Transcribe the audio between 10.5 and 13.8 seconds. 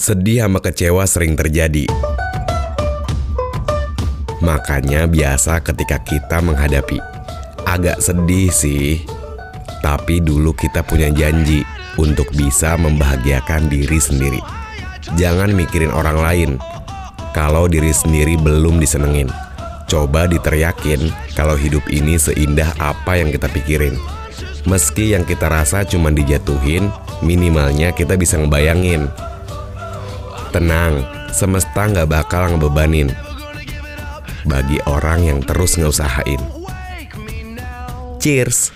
kita punya janji untuk bisa membahagiakan